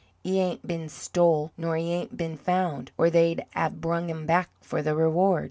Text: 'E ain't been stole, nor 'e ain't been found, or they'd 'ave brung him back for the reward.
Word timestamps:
'E 0.25 0.39
ain't 0.39 0.65
been 0.65 0.89
stole, 0.89 1.51
nor 1.59 1.77
'e 1.77 1.83
ain't 1.93 2.17
been 2.17 2.35
found, 2.35 2.89
or 2.97 3.11
they'd 3.11 3.45
'ave 3.55 3.75
brung 3.75 4.09
him 4.09 4.25
back 4.25 4.49
for 4.59 4.81
the 4.81 4.95
reward. 4.95 5.39